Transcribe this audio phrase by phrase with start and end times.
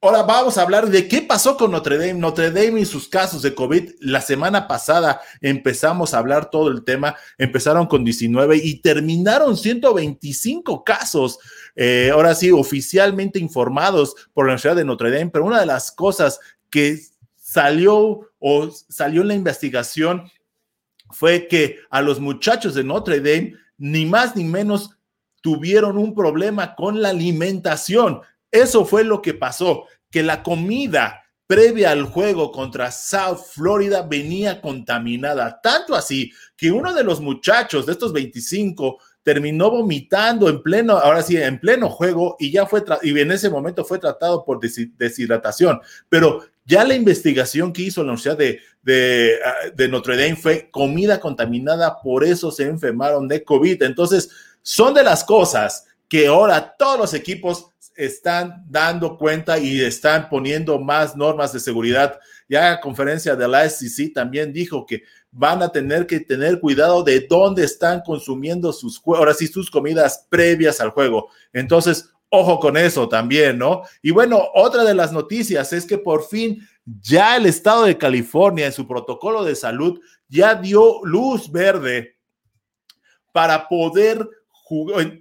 [0.00, 2.14] ahora vamos a hablar de qué pasó con Notre Dame.
[2.14, 3.94] Notre Dame y sus casos de COVID.
[4.00, 7.16] La semana pasada empezamos a hablar todo el tema.
[7.38, 11.38] Empezaron con 19 y terminaron 125 casos.
[11.74, 15.30] Eh, ahora sí, oficialmente informados por la Universidad de Notre Dame.
[15.30, 16.40] Pero una de las cosas
[16.70, 17.00] que
[17.36, 20.30] salió o salió en la investigación
[21.10, 24.90] fue que a los muchachos de Notre Dame, ni más ni menos,
[25.40, 28.20] tuvieron un problema con la alimentación.
[28.56, 34.60] Eso fue lo que pasó, que la comida previa al juego contra South Florida venía
[34.60, 40.98] contaminada, tanto así que uno de los muchachos de estos 25 terminó vomitando en pleno,
[40.98, 44.60] ahora sí, en pleno juego y ya fue, y en ese momento fue tratado por
[44.60, 45.80] deshidratación.
[46.08, 50.70] Pero ya la investigación que hizo la Universidad de, de, ah, de Notre Dame fue
[50.70, 53.82] comida contaminada, por eso se enfermaron de COVID.
[53.82, 54.30] Entonces,
[54.62, 60.78] son de las cosas que ahora todos los equipos están dando cuenta y están poniendo
[60.78, 62.18] más normas de seguridad.
[62.48, 67.02] Ya la conferencia de la SEC también dijo que van a tener que tener cuidado
[67.02, 71.28] de dónde están consumiendo sus, ahora sí, sus comidas previas al juego.
[71.52, 73.82] Entonces, ojo con eso también, ¿no?
[74.02, 76.60] Y bueno, otra de las noticias es que por fin
[77.00, 82.16] ya el estado de California en su protocolo de salud ya dio luz verde
[83.32, 84.26] para poder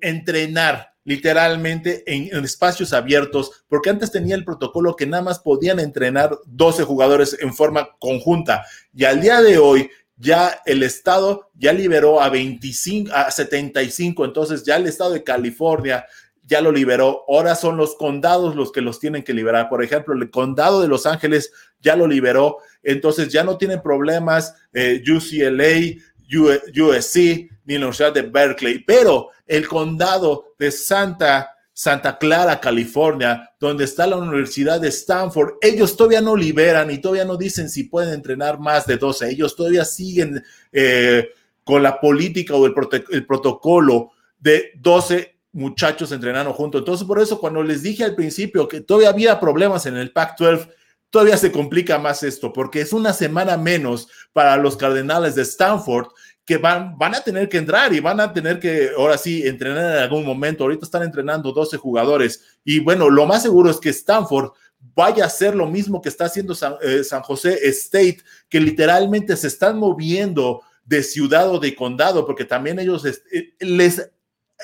[0.00, 6.36] entrenar literalmente en, espacios abiertos, porque antes tenía el protocolo que nada más podían entrenar
[6.46, 8.64] 12 jugadores en forma conjunta.
[8.94, 14.64] Y al día de hoy, ya el estado ya liberó a 25, a 75, entonces
[14.64, 16.06] ya el estado de California
[16.46, 17.24] ya lo liberó.
[17.28, 19.68] Ahora son los condados los que los tienen que liberar.
[19.68, 24.54] Por ejemplo, el condado de Los Ángeles ya lo liberó, entonces ya no tienen problemas
[24.72, 27.16] eh, UCLA, USC,
[27.64, 34.06] ni la Universidad de Berkeley, pero el condado de Santa, Santa Clara, California, donde está
[34.06, 38.58] la Universidad de Stanford, ellos todavía no liberan y todavía no dicen si pueden entrenar
[38.58, 39.30] más de 12.
[39.30, 40.42] Ellos todavía siguen
[40.72, 41.30] eh,
[41.64, 42.74] con la política o el,
[43.10, 46.80] el protocolo de 12 muchachos entrenando juntos.
[46.80, 50.68] Entonces, por eso cuando les dije al principio que todavía había problemas en el Pac-12,
[51.14, 56.08] todavía se complica más esto, porque es una semana menos para los Cardenales de Stanford
[56.44, 59.94] que van, van a tener que entrar y van a tener que, ahora sí, entrenar
[59.94, 60.64] en algún momento.
[60.64, 64.50] Ahorita están entrenando 12 jugadores y bueno, lo más seguro es que Stanford
[64.96, 69.46] vaya a hacer lo mismo que está haciendo San, eh, José State, que literalmente se
[69.46, 74.10] están moviendo de ciudad o de condado, porque también ellos eh, les,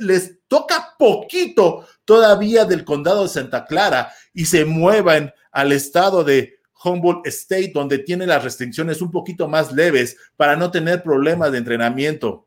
[0.00, 6.58] les toca poquito todavía del condado de Santa Clara y se muevan al estado de
[6.82, 11.58] Humboldt State, donde tiene las restricciones un poquito más leves para no tener problemas de
[11.58, 12.46] entrenamiento.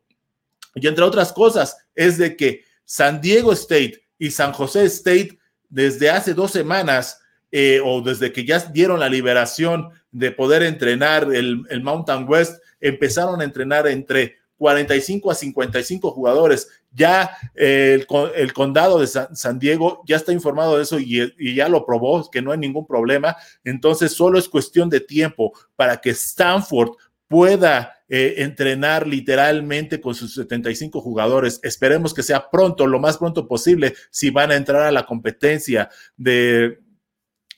[0.76, 5.40] Y entre otras cosas, es de que San Diego State y San José State,
[5.70, 7.20] desde hace dos semanas,
[7.52, 13.42] eh, o desde que ya dieron la liberación de poder entrenar el Mountain West, empezaron
[13.42, 16.70] a entrenar entre 45 a 55 jugadores.
[16.98, 18.04] Ya eh,
[18.36, 22.42] el, condado de San, Diego ya está informado de eso y, ya lo probó, que
[22.42, 23.36] no hay ningún problema.
[23.64, 26.94] Entonces solo es cuestión de tiempo para que Stanford
[27.28, 31.60] pueda eh, entrenar literalmente con sus 75 jugadores.
[31.62, 35.90] Esperemos que sea pronto, lo más pronto posible, si van a entrar a la competencia
[36.16, 36.80] de,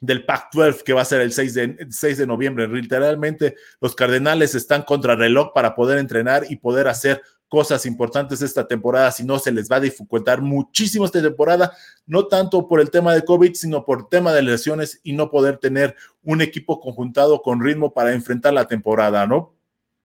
[0.02, 2.68] del Pac-12 que va a ser el 6 de, 6 de noviembre.
[2.68, 8.68] Literalmente los Cardenales están contra reloj para poder entrenar y poder hacer cosas importantes esta
[8.68, 11.74] temporada, si no se les va a dificultar muchísimo esta temporada,
[12.06, 15.30] no tanto por el tema de COVID, sino por el tema de lesiones y no
[15.30, 19.59] poder tener un equipo conjuntado con ritmo para enfrentar la temporada, ¿no?